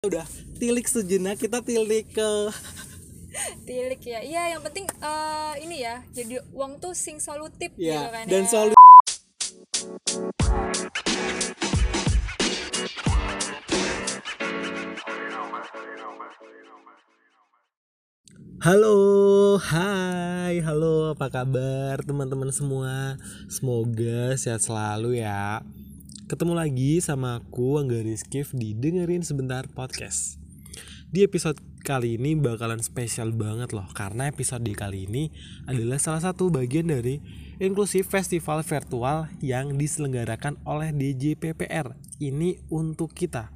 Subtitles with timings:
[0.00, 0.24] udah
[0.56, 2.30] tilik sejenak kita tilik ke
[3.68, 8.08] tilik ya iya yang penting eh, ini ya jadi uang tuh sing solutif gitu ya
[8.08, 8.72] kan dan ya.
[18.60, 23.16] Halo, hai, halo, apa kabar teman-teman semua?
[23.48, 25.64] Semoga sehat selalu ya.
[26.30, 30.38] Ketemu lagi sama aku Angga Rizkif di Dengerin Sebentar Podcast.
[31.10, 35.34] Di episode kali ini bakalan spesial banget loh Karena episode kali ini
[35.66, 37.18] adalah salah satu bagian dari
[37.58, 43.50] inklusif festival virtual yang diselenggarakan oleh DJPPR Ini untuk kita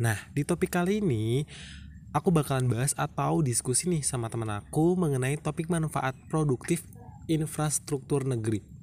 [0.00, 1.44] Nah di topik kali ini
[2.16, 6.88] aku bakalan bahas atau diskusi nih sama teman aku mengenai topik manfaat produktif
[7.28, 8.77] infrastruktur negeri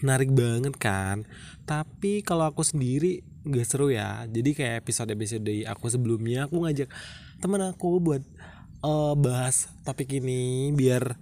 [0.00, 1.24] menarik banget kan.
[1.64, 4.24] Tapi kalau aku sendiri nggak seru ya.
[4.28, 6.88] Jadi kayak episode episode aku sebelumnya aku ngajak
[7.38, 8.22] temen aku buat
[8.82, 11.16] eh, bahas topik ini biar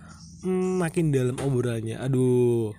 [0.47, 1.98] hmm, makin dalam obrolannya.
[1.98, 2.75] Aduh.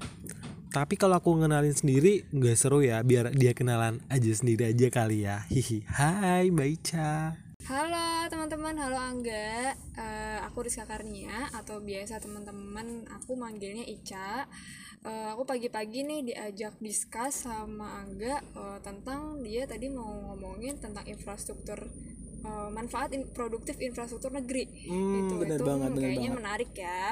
[0.74, 3.04] Tapi kalau aku ngenalin sendiri nggak seru ya.
[3.06, 5.46] Biar dia kenalan aja sendiri aja kali ya.
[5.46, 5.86] Hihi.
[5.86, 8.76] Hai Mbak Ica halo teman-teman.
[8.76, 9.72] Halo Angga.
[9.96, 13.08] Eh, aku Rizka Karnia atau biasa teman-teman.
[13.22, 14.44] Aku manggilnya Ica.
[15.04, 21.04] Eh, aku pagi-pagi nih diajak diskus sama Angga eh, tentang dia tadi mau ngomongin tentang
[21.06, 21.80] infrastruktur
[22.44, 24.68] eh, manfaat in- produktif infrastruktur negeri.
[24.88, 26.40] Hmm, itu bener itu banget, bener kayaknya banget.
[26.44, 27.04] menarik ya.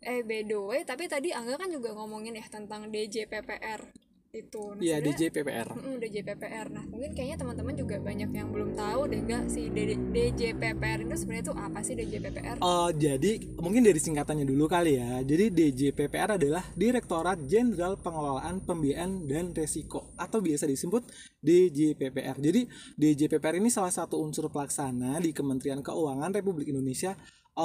[0.00, 3.82] Eh by the way tapi tadi Angga kan juga ngomongin ya tentang DJPPR
[4.30, 6.66] itu Nah, Iya sebenarnya- DJPPR Mm, DJPPR.
[6.70, 11.44] Nah, mungkin kayaknya teman-teman juga banyak yang belum tahu deh enggak si DJPPR itu sebenarnya
[11.44, 12.56] itu apa sih DJPPR?
[12.60, 15.18] Oh, jadi mungkin dari singkatannya dulu kali ya.
[15.20, 21.02] Jadi DJPPR adalah Direktorat Jenderal Pengelolaan Pembiayaan dan Resiko atau biasa disebut
[21.40, 22.38] DJPPR.
[22.38, 27.18] Jadi DJPPR ini salah satu unsur pelaksana di Kementerian Keuangan Republik Indonesia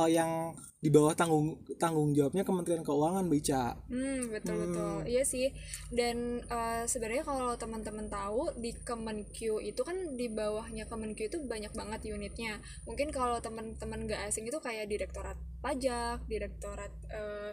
[0.03, 0.51] eh, yang
[0.85, 3.73] di bawah tanggung tanggung jawabnya Kementerian Keuangan Bica.
[3.89, 5.02] Hmm, betul betul.
[5.09, 5.49] Iya sih.
[5.89, 11.73] Dan eh, sebenarnya kalau teman-teman tahu di Kemenq itu kan di bawahnya Kemenq itu banyak
[11.73, 12.61] banget unitnya.
[12.86, 17.52] Mungkin kalau teman-teman nggak asing itu kayak Direktorat Pajak, Direktorat eh,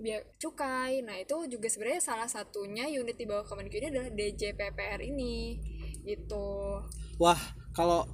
[0.00, 1.04] Bea Cukai.
[1.04, 5.60] Nah, itu juga sebenarnya salah satunya unit di bawah Kemenq ini adalah DJPPR ini.
[6.00, 6.80] Gitu.
[7.20, 7.40] Wah,
[7.76, 8.08] kalau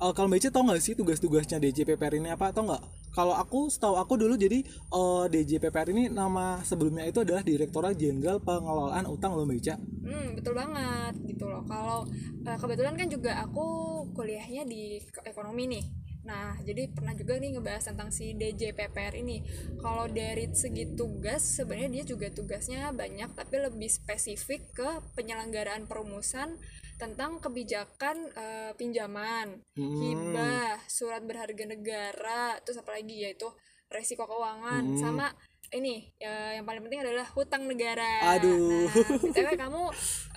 [0.00, 2.97] kalau Mbak Ica tau nggak sih tugas-tugasnya DJPPR ini apa atau nggak?
[3.12, 8.38] Kalau aku setahu aku dulu jadi eh, DJPPR ini nama sebelumnya itu adalah Direktorat Jenderal
[8.42, 9.74] Pengelolaan Utang loh Mbak Ica.
[9.78, 11.62] Hmm, betul banget gitu loh.
[11.66, 12.06] Kalau
[12.44, 13.66] eh, kebetulan kan juga aku
[14.12, 15.84] kuliahnya di ekonomi nih.
[16.28, 19.40] Nah, jadi pernah juga nih ngebahas tentang si DJPPR ini.
[19.80, 26.60] Kalau dari segi tugas, sebenarnya dia juga tugasnya banyak, tapi lebih spesifik ke penyelenggaraan perumusan
[26.98, 33.46] tentang kebijakan eh, pinjaman, hibah, surat berharga negara, terus apa lagi yaitu
[33.88, 35.32] resiko keuangan, sama
[35.68, 38.36] ini ya, yang paling penting adalah hutang negara.
[38.36, 38.88] Aduh.
[38.88, 39.82] Nah, BTW kamu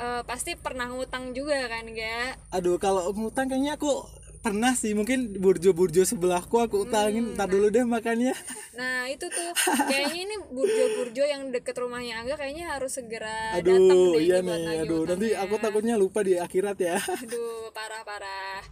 [0.03, 2.35] eh, pasti pernah ngutang juga kan, ga?
[2.51, 4.03] Aduh, kalau ngutang kayaknya aku
[4.41, 7.37] pernah sih mungkin burjo-burjo sebelahku aku utangin.
[7.37, 8.33] Ntar dulu deh makannya.
[8.73, 9.49] Nah, itu tuh
[9.85, 14.83] kayaknya ini burjo-burjo yang deket rumahnya Angga kayaknya harus segera datang Aduh, deh iya nih.
[14.83, 16.97] Aduh, nanti aku takutnya lupa di akhirat ya.
[16.97, 18.65] Aduh, parah-parah.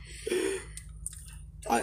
[1.70, 1.80] Oh,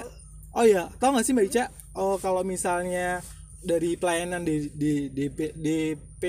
[0.58, 1.64] oh iya, tau gak sih Mbak Ica?
[1.94, 3.22] Oh, kalau misalnya
[3.66, 6.22] dari pelayanan di di DP DP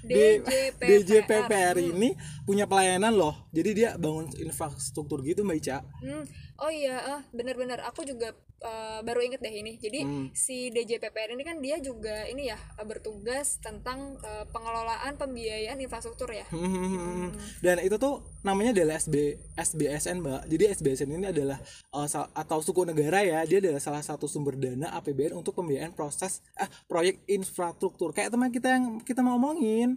[0.00, 0.80] DJPPR.
[0.80, 2.16] DJPPR ini
[2.48, 3.46] punya pelayanan loh.
[3.52, 5.84] Jadi dia bangun infrastruktur gitu Mbak Ica.
[6.00, 6.24] Hmm,
[6.60, 9.76] oh iya, ah, bener-bener aku juga eh, baru inget deh ini.
[9.76, 10.28] Jadi Hmm.
[10.30, 16.28] si DJPPR ini kan dia juga ini ya eh, bertugas tentang eh, pengelolaan pembiayaan infrastruktur
[16.28, 16.44] ya.
[16.52, 17.32] Hmm.
[17.58, 19.16] Dan itu tuh namanya adalah SB
[19.56, 20.42] SBSN Mbak.
[20.46, 21.56] Jadi SBSN ini adalah
[21.90, 23.40] uh, sal- atau suku negara ya.
[23.44, 28.12] Dia adalah salah satu sumber dana APBN untuk pembiayaan proses eh proyek infrastruktur.
[28.12, 29.96] Kayak teman kita yang kita mau omongin.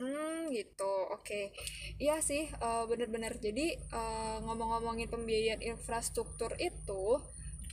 [0.00, 0.92] Hmm, gitu.
[1.16, 1.40] Oke.
[2.02, 3.32] Iya sih, eh, bener-bener.
[3.46, 3.66] Jadi
[4.00, 7.04] eh, ngomong-ngomongin pembiayaan infrastruktur itu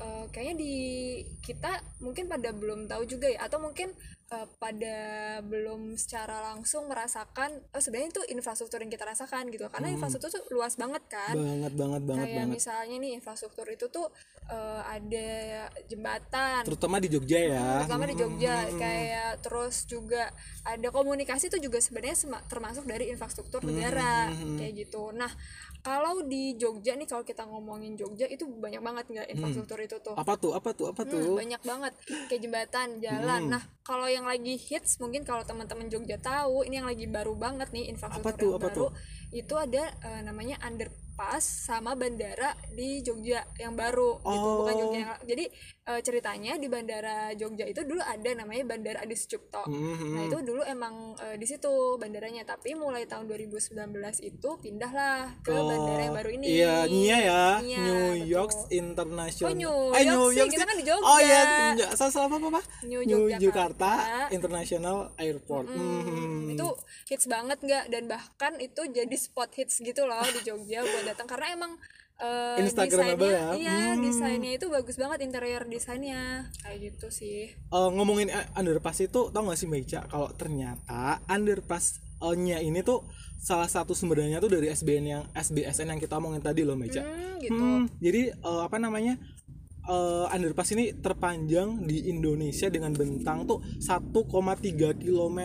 [0.03, 0.73] eh, kayaknya di
[1.47, 1.71] kita
[2.05, 3.89] mungkin pada belum tahu juga ya atau mungkin
[4.31, 4.97] eh, pada
[5.41, 9.67] belum secara langsung merasakan oh sebenarnya itu infrastruktur yang kita rasakan gitu.
[9.67, 11.35] Karena infrastruktur tuh luas banget kan.
[11.35, 12.55] Banget banget banget Kayak banget.
[12.55, 14.07] misalnya nih infrastruktur itu tuh
[14.45, 15.29] eh, ada
[15.87, 17.67] jembatan, Terutama di Jogja ya.
[17.79, 20.31] terutama di Jogja kayak terus juga
[20.63, 22.15] ada komunikasi itu juga sebenarnya
[22.47, 24.27] termasuk dari infrastruktur negara
[24.57, 25.29] kayak gitu nah
[25.79, 30.15] kalau di Jogja nih kalau kita ngomongin Jogja itu banyak banget nggak infrastruktur itu tuh
[30.15, 30.55] Apa tuh?
[30.55, 30.91] Apa tuh?
[30.91, 31.35] Apa Hmm, tuh?
[31.35, 31.93] banyak banget
[32.27, 36.87] kayak jembatan jalan nah kalau yang lagi hits mungkin kalau teman-teman Jogja tahu ini yang
[36.89, 38.51] lagi baru banget nih infrastruktur Apa tuh?
[38.51, 38.87] yang Apa baru
[39.33, 44.79] itu ada eh, namanya under pas sama bandara di Jogja yang baru gitu bukan Oh.
[44.79, 45.45] Jogja yang jadi
[45.85, 50.09] eh, ceritanya di bandara Jogja itu dulu ada namanya Bandara Adi Sucipto Mhm.
[50.09, 55.51] nah itu dulu emang eh, di situ bandaranya tapi mulai tahun 2019 itu pindahlah ke
[55.51, 57.43] bandara yang baru ini Iya, NIA ya.
[57.59, 58.03] Nia, New.
[58.25, 59.47] York International.
[59.47, 61.05] Oh, New eh, York New sih, kita kan di Jogja.
[61.05, 61.41] Oh iya,
[61.73, 62.61] New- salah salah apa apa?
[62.83, 63.91] New Jakarta Yogyakarta.
[64.31, 65.67] International Airport.
[65.67, 66.53] Hmm, Mhm.
[66.53, 66.67] itu
[67.05, 71.27] hits banget nggak dan bahkan itu jadi spot hits gitu loh di Jogja buat datang
[71.27, 71.73] karena emang
[72.55, 73.57] Instagramable desainnya ya.
[73.57, 74.01] iya Hmm.
[74.01, 76.21] desainnya itu bagus banget interior desainnya
[76.61, 81.19] kayak gitu sih Eh, ngomongin eh, underpass itu tau gak sih Mbak Ica kalau ternyata
[81.27, 83.03] underpass-nya ini tuh
[83.37, 87.03] salah satu sumber dananya tuh dari SBN yang SBSN yang kita omongin tadi loh Ica.
[87.03, 89.19] hmm, gitu Hmm, jadi eh, apa namanya
[89.83, 95.39] eh, underpass ini terpanjang di Indonesia dengan bentang tuh 1,3 km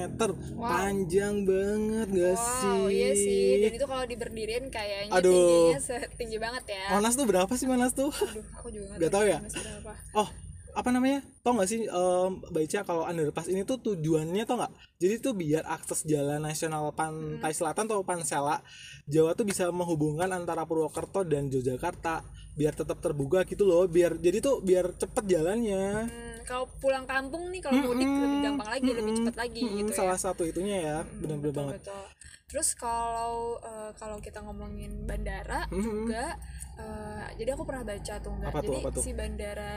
[0.54, 2.80] panjang banget gak wow sih?
[2.94, 5.32] iya sih dan itu kalau diberdiriin kayaknya Aduh.
[5.32, 8.10] tingginya setinggi banget ya Monas tuh berapa sih Monas tuh?
[8.14, 9.38] aduh aku juga Nggak tahu ya?
[9.42, 9.92] Berapa.
[10.14, 10.28] Oh,
[10.78, 11.26] apa namanya?
[11.42, 14.70] Tau gak sih um, Baca kalau underpass ini tuh tujuannya tau gak?
[15.02, 18.62] Jadi tuh biar akses jalan nasional pantai selatan atau Pansela
[19.10, 22.22] Jawa tuh bisa menghubungkan antara Purwokerto dan Yogyakarta
[22.58, 27.54] biar tetap terbuka gitu loh biar jadi tuh biar cepet jalannya Hmm, kalau pulang kampung
[27.54, 30.76] nih kalau mudik lebih gampang lagi lebih cepat lagi Mm-mm, gitu ya salah satu itunya
[30.82, 32.04] ya benar-benar betul, banget betul.
[32.48, 36.34] Terus kalau eh, kalau kita ngomongin bandara juga
[36.82, 39.02] eh, jadi aku pernah baca tuh tuh, jadi tuh?
[39.06, 39.72] si bandara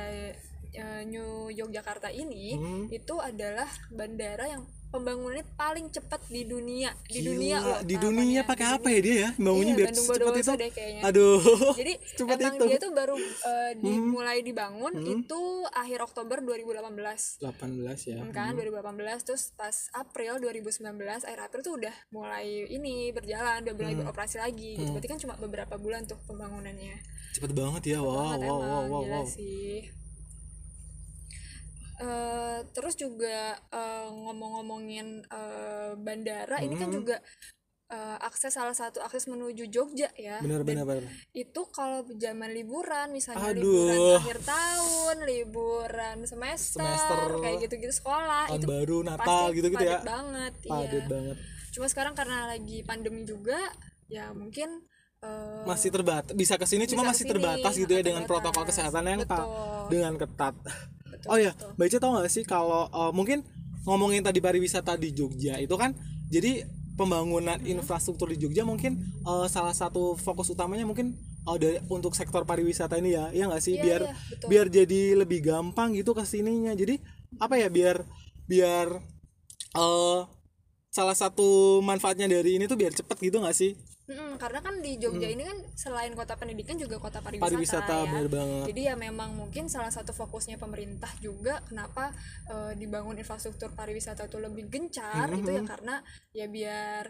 [0.74, 2.86] eh, New Yogyakarta ini Hmm.
[2.90, 7.80] itu adalah bandara yang pembangunannya paling cepat di dunia, di Gila, dunia loh.
[7.80, 9.30] di dunia pakai apa ya dia ya?
[9.40, 10.52] Bangunnya Iya, biar Bondowoso itu?
[10.60, 11.02] deh kayaknya.
[11.08, 11.40] aduh
[11.80, 12.66] Jadi cepat emang itu.
[12.68, 15.42] dia tuh baru eh, dimulai dibangun itu
[15.72, 17.40] akhir Oktober 2018.
[17.40, 17.40] 18
[18.04, 18.20] ya.
[18.20, 18.52] Hmm, kan?
[18.52, 20.84] 2018 terus pas April 2019
[21.24, 24.92] akhir April tuh udah mulai ini berjalan udah mulai beroperasi lagi gitu.
[24.92, 27.00] Berarti kan cuma beberapa bulan tuh pembangunannya.
[27.32, 28.04] Cepet banget ya.
[28.04, 28.60] Wow banget wow emang.
[28.60, 29.26] wow wow, gila wow.
[29.26, 29.88] sih
[32.02, 37.22] Eh, terus juga eh, ngomong-ngomongin eh, bandara ini kan juga
[37.94, 41.06] eh, akses salah satu akses menuju Jogja ya bener bener bener
[41.38, 43.62] itu kalau zaman liburan misalnya Aduh.
[43.62, 47.38] liburan akhir tahun liburan semester, Semester.
[47.38, 51.38] kayak gitu-gitu sekolah tahun itu baru Natal gitu-gitu ya banget padat iya banget
[51.72, 53.62] cuma sekarang karena lagi pandemi juga
[54.10, 54.90] ya mungkin
[55.22, 58.26] eh, masih terbatas bisa ke sini cuma bisa masih ke sini, terbatas gitu ya dengan
[58.26, 58.42] terbatas.
[58.50, 59.86] protokol kesehatan yang Betul.
[59.94, 60.58] dengan ketat
[61.22, 61.72] Betul, oh ya betul.
[61.78, 63.46] baca tau gak sih kalau uh, mungkin
[63.86, 65.94] ngomongin tadi pariwisata di Jogja itu kan
[66.30, 66.66] jadi
[66.98, 67.78] pembangunan Mm-hmm.
[67.82, 71.14] infrastruktur di Jogja mungkin uh, salah satu fokus utamanya mungkin
[71.46, 74.48] uh, dari untuk sektor pariwisata ini ya ya nggak sih Iya, biar iya, betul.
[74.50, 77.02] biar jadi lebih gampang gitu ke sininya jadi
[77.40, 78.06] apa ya biar
[78.46, 78.88] biar
[79.78, 80.20] uh,
[80.92, 83.72] salah satu manfaatnya dari ini tuh biar cepet gitu nggak sih
[84.12, 87.48] Mm-mm, karena kan di Jogja ini kan selain kota pendidikan juga kota pariwisata.
[87.48, 88.12] Pariwisata, ya.
[88.12, 88.64] bener banget.
[88.68, 92.12] Jadi ya memang mungkin salah satu fokusnya pemerintah juga kenapa
[92.46, 95.58] eh, dibangun infrastruktur pariwisata itu lebih gencar itu Hmm.
[95.58, 95.96] ya karena
[96.32, 97.04] ya biar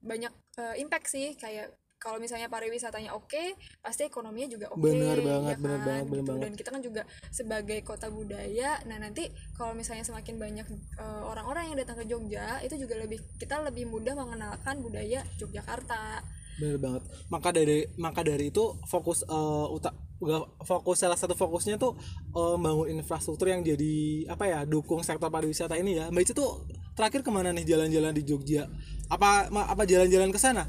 [0.00, 1.70] banyak eh, impact sih kayak
[2.00, 5.84] kalau misalnya pariwisatanya oke pasti ekonominya juga oke Bener banget, ya bener kan?
[5.84, 6.28] banget, bener Gitu.
[6.32, 6.40] banget.
[6.40, 10.64] dan kita kan juga sebagai kota budaya nah nanti kalau misalnya semakin banyak
[10.96, 16.24] eh, orang-orang yang datang ke Jogja itu juga lebih kita lebih mudah mengenalkan budaya Yogyakarta
[16.60, 17.02] Bener banget.
[17.26, 19.90] Maka dari maka dari itu fokus eh, uta
[20.20, 21.96] nggak- fokus salah satu fokusnya tuh
[22.30, 23.96] eh, membangun infrastruktur yang jadi
[24.28, 26.12] apa ya dukung sektor pariwisata ini ya.
[26.12, 28.68] Mbak Ica tuh terakhir ke mana nih jalan-jalan di Jogja?
[29.08, 30.68] Apa ma- apa jalan-jalan ke sana?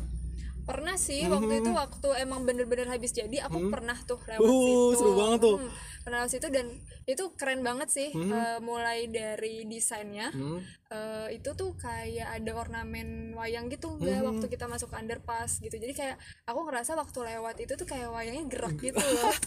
[0.62, 4.94] pernah sih waktu itu waktu emang bener-bener habis jadi aku pernah tuh lewat Uh, situ
[4.94, 5.58] seru banget tuh.
[5.58, 5.70] Hmm,
[6.04, 6.66] lewat situ dan
[7.04, 10.62] itu keren banget sih Eh, mulai dari desainnya Hmm.
[10.88, 15.92] eh, itu tuh kayak ada ornamen wayang gitu nggak waktu kita masuk underpass gitu jadi
[15.92, 19.34] kayak aku ngerasa waktu lewat itu tuh kayak wayangnya gerak gitu loh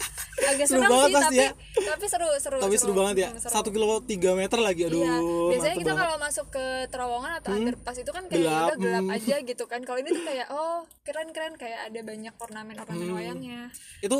[0.45, 1.51] agak Seru banget sih tapi ya.
[1.87, 3.29] tapi seru seru Tapi seru banget ya.
[3.29, 3.53] Hmm, seru.
[3.53, 4.85] Satu kilo tiga meter lagi.
[4.85, 4.99] Aduh.
[4.99, 5.15] Iya,
[5.49, 9.15] biasanya kita kalau masuk ke terowongan atau underpass itu kan kayak Gelap, udah gelap hmm.
[9.15, 9.81] aja gitu kan.
[9.81, 13.15] Kalau ini tuh kayak oh keren-keren kayak ada banyak ornamen-ornamen Hmm.
[13.15, 13.61] wayangnya.
[14.01, 14.19] itu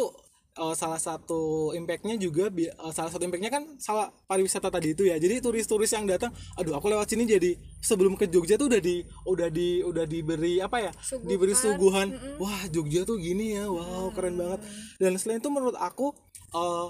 [0.56, 5.20] eh, salah satu impactnya juga eh, salah satu impactnya kan salah pariwisata tadi itu ya.
[5.20, 9.04] Jadi turis-turis yang datang aduh aku lewat sini jadi sebelum ke Jogja tuh udah di
[9.28, 10.92] udah di udah diberi apa ya?
[11.04, 11.28] Suguhan.
[11.28, 12.08] diberi suguhan.
[12.40, 13.68] Wah Jogja tuh gini ya.
[13.68, 14.64] Wow keren banget.
[14.98, 16.16] Dan selain itu menurut aku
[16.56, 16.88] eh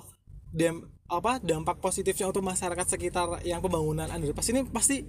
[0.55, 5.05] dam- apa dampak positifnya untuk masyarakat sekitar yang pembangunan underpass ini pasti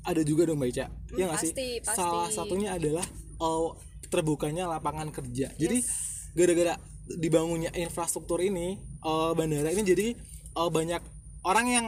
[0.00, 0.86] ada juga dong Mbak Ica.
[1.16, 1.52] Ya nggak sih?
[1.52, 3.04] pasti, salah satunya adalah
[3.40, 3.68] eh,
[4.08, 5.52] terbukanya lapangan kerja.
[5.56, 5.84] Jadi
[6.32, 6.80] gara-gara
[7.16, 10.06] dibangunnya infrastruktur ini eh, bandara ini jadi
[10.56, 11.02] eh, banyak
[11.48, 11.86] orang yang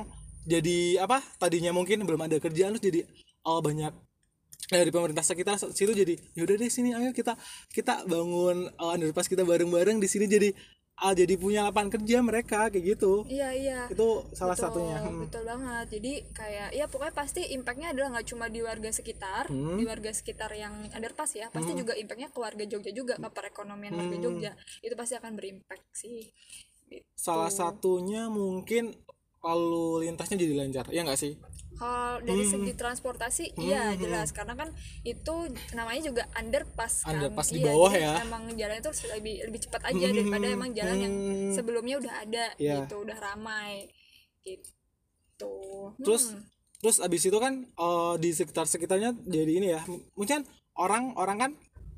[0.49, 3.01] jadi apa tadinya mungkin belum ada kerjaan terus jadi
[3.45, 3.93] eh, banyak
[4.71, 7.35] dari pemerintah sekitar situ jadi yaudah deh sini ayo kita
[7.75, 10.31] kita bangun uh, underpass kita bareng-bareng di sini.
[10.31, 10.55] Jadi
[11.01, 15.21] ah, jadi punya lapangan kerja mereka kayak gitu iya iya itu salah betul, satunya Hmm.
[15.25, 19.81] betul banget jadi kayak ya pokoknya pasti impactnya adalah nggak cuma di warga sekitar Hmm.
[19.81, 23.97] di warga sekitar yang underpass ya pasti juga impactnya ke warga Jogja juga ke perekonomian
[23.97, 24.25] warga Hmm.
[24.25, 26.29] Jogja itu pasti akan berimpact sih
[26.87, 27.07] Gitu.
[27.15, 28.91] salah satunya mungkin
[29.41, 31.39] lalu lintasnya jadi lancar ya nggak sih
[31.81, 32.53] kalau dari Hmm.
[32.53, 34.69] segi transportasi iya jelas karena kan
[35.01, 35.35] itu
[35.73, 38.15] namanya juga underpass kan Underpass di Iya, bawah jadi ya.
[38.21, 41.53] emang jalan itu lebih lebih cepat aja daripada emang jalan yang Hmm.
[41.57, 42.85] sebelumnya udah ada Iya.
[42.85, 43.89] gitu udah ramai
[44.45, 46.45] gitu terus Hmm.
[46.79, 49.81] terus abis itu kan eh, di sekitar sekitarnya jadi ini ya
[50.13, 50.45] mungkin
[50.77, 51.51] orang orang kan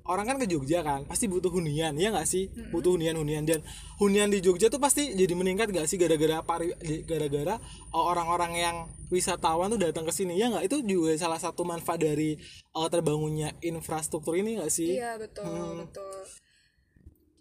[0.06, 2.50] orang kan ke Jogja kan pasti butuh hunian ya nggak sih?
[2.74, 3.46] Butuh hunian hunian.
[3.46, 3.62] Dan
[4.02, 6.74] hunian di Jogja tuh pasti jadi meningkat gak sih gara-gara pari
[7.06, 8.76] gara-gara eh, orang-orang yang
[9.12, 10.66] wisatawan tuh datang ke sini ya nggak?
[10.66, 12.34] Itu juga salah satu manfaat dari
[12.74, 14.98] eh, terbangunnya infrastruktur ini nggak sih?
[14.98, 16.16] Iya betul betul.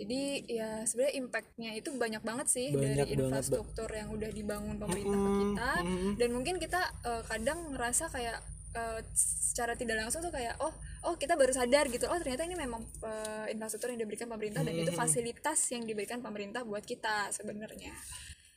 [0.02, 4.82] Jadi ya sebenarnya impactnya itu banyak banget sih Banyak dari banget, infrastruktur yang udah dibangun
[4.82, 5.72] pemerintah ke kita.
[6.18, 8.42] Dan mungkin kita eh, kadang ngerasa kayak
[8.74, 10.72] eh, secara tidak langsung tuh kayak oh
[11.04, 12.06] oh kita baru sadar gitu.
[12.06, 16.62] Oh ternyata ini memang eh, infrastruktur yang diberikan pemerintah dan itu fasilitas yang diberikan pemerintah
[16.62, 17.92] buat kita sebenarnya.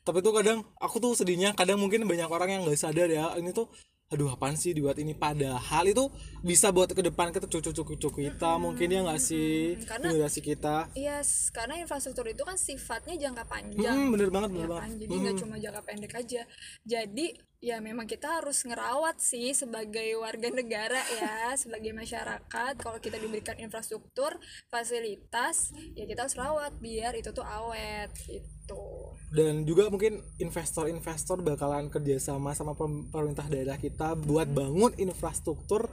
[0.01, 3.51] tapi tuh kadang aku tuh sedihnya kadang mungkin banyak orang yang nggak sadar ya ini
[3.51, 3.73] tuh
[4.05, 5.17] aduh apaan sih dibuat ini?
[5.17, 6.07] Padahal itu
[6.39, 9.81] bisa buat ke depan kita cucu-cucu kita mungkin ya nggak sih?
[9.83, 10.93] Karena- generasi kita.
[10.93, 13.97] Iya, s- karena infrastruktur itu kan sifatnya jangka panjang.
[13.97, 14.83] hmm, bener banget bener ya banget.
[14.85, 14.91] kan?
[15.01, 16.43] Jadi nggak cuma jangka pendek aja.
[16.85, 17.27] Jadi
[17.65, 22.77] ya memang kita harus ngerawat sih sebagai warga negara ya sebagai masyarakat.
[22.77, 24.37] Kalau kita diberikan infrastruktur
[24.69, 29.17] fasilitas ya kita harus rawat biar itu tuh awet gitu.
[29.33, 35.89] Dan juga mungkin investor-investor bakalan kerjasama sama pem- pemerintah daerah kita buat bangun infrastruktur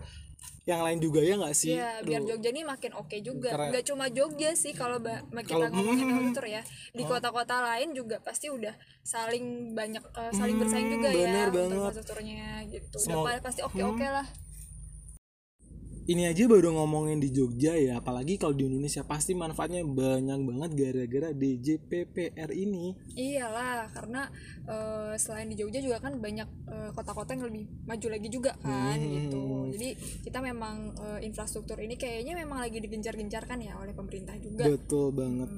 [0.64, 2.22] yang lain juga ya nggak sih ya biar.
[2.24, 3.70] Jogja ini makin oke juga Keren.
[3.70, 5.02] nggak cuma Jogja sih kalau
[5.44, 6.12] kita ngomongin Hmm.
[6.12, 11.18] infrastruktur ya di kota-kota lain juga pasti udah saling banyak eh, saling bersaing juga Hmm,
[11.18, 11.74] bener ya untuk banget.
[11.74, 14.28] infrastrukturnya gitu udah Semua- pa- pasti oke oke lah
[16.02, 20.72] ini aja baru ngomongin di Jogja ya apalagi kalau di Indonesia pasti manfaatnya banyak banget
[20.74, 24.26] gara-gara DJPPR ini Iyalah, karena
[24.66, 28.98] eh, selain di Jogja juga kan banyak eh, kota-kota yang lebih maju lagi juga kan
[28.98, 29.14] Hmm.
[29.14, 29.42] gitu.
[29.78, 29.90] Jadi
[30.26, 34.66] kita memang eh, infrastruktur ini kayaknya memang lagi digencar-gencarkan ya oleh pemerintah juga.
[34.68, 35.50] betul banget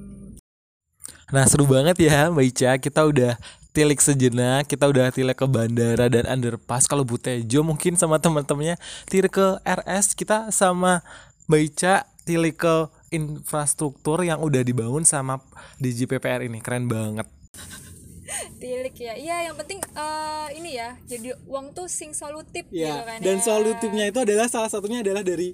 [1.32, 3.32] Nah seru banget ya Mbak Ica Kita udah
[3.74, 8.78] tilik sejenak Kita udah tilik ke bandara dan underpass Kalau Bu Tejo mungkin sama teman-temannya
[9.10, 11.02] Tilik ke RS Kita sama
[11.50, 15.44] Mbak Ica tilik ke infrastruktur yang udah dibangun sama
[15.82, 17.28] DJPPR ini Keren banget
[18.56, 19.14] Tilik ya.
[19.14, 20.96] Iya, yang penting eh, ini ya.
[21.04, 23.44] Jadi uang tuh sing solutif gitu ya kan dan ya.
[23.44, 25.52] solutifnya itu adalah salah satunya adalah dari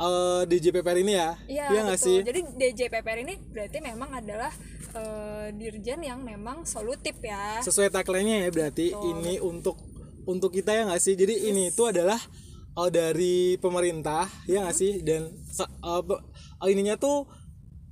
[0.00, 1.30] eh, DJPPR ini ya?
[1.44, 2.08] Iya, nggak betul.
[2.08, 2.18] sih?
[2.24, 4.52] Jadi DJPPR ini berarti memang adalah
[4.96, 7.60] eh, dirjen yang memang solutif ya.
[7.60, 8.96] sesuai tagline-nya ya berarti.
[8.96, 9.76] Ini untuk
[10.24, 11.14] untuk kita ya nggak sih?
[11.16, 12.18] Jadi ini itu adalah
[12.76, 15.02] uh, dari pemerintah ya nggak sih?
[15.02, 15.30] Dan
[15.82, 17.26] uh, uh, ininya tuh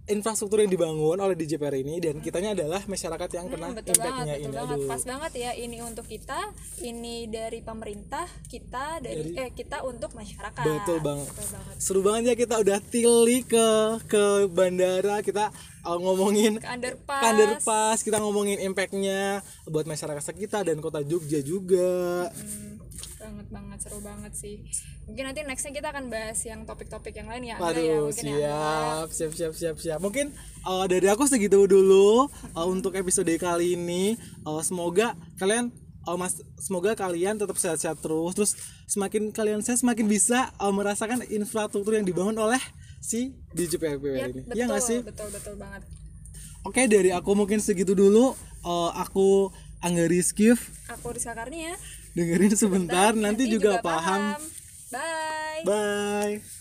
[0.09, 4.09] infrastruktur yang dibangun oleh DJPR ini dan kitanya adalah masyarakat yang kena Hmm, betul banget,
[4.09, 4.73] impactnya betul ini banget.
[4.75, 6.41] aduh Pas banget ya ini untuk kita,
[6.81, 10.65] ini dari pemerintah, kita dari, eh kita untuk masyarakat.
[10.65, 11.75] betul banget Betul banget.
[11.79, 13.67] seru banget ya kita udah tili ke
[14.05, 17.21] ke bandara kita uh, ngomongin Ke underpass.
[17.21, 22.78] ke underpass kita ngomongin impactnya buat masyarakat sekitar dan kota Jogja juga Hmm,
[23.49, 24.61] banget seru banget sih.
[25.09, 27.57] Mungkin nanti nextnya kita akan bahas yang topik-topik yang lain ya.
[27.57, 27.97] Enggak ya,
[28.37, 28.61] ya.
[29.09, 29.99] siap, siap, siap, siap, siap.
[30.05, 30.33] Mungkin
[30.69, 34.21] uh, dari aku segitu dulu uh, untuk episode kali ini.
[34.45, 35.73] Uh, semoga kalian,
[36.05, 38.33] uh, mas, semoga kalian tetap sehat-sehat terus.
[38.37, 38.53] Terus
[38.85, 42.61] semakin kalian sehat, semakin bisa uh, merasakan infrastruktur yang dibangun oleh
[43.01, 44.43] si DJPR Yap, ini.
[44.45, 44.99] betul, Iya nggak sih?
[45.01, 45.83] betul, betul banget.
[46.67, 48.37] Oke, dari aku mungkin segitu dulu.
[48.67, 51.79] Uh, aku Angga Rizkif Aku Rizka Karnia.
[52.19, 54.35] Dengerin sebentar, nanti, juga, paham.
[54.91, 55.63] Bye.
[55.63, 56.58] Bye.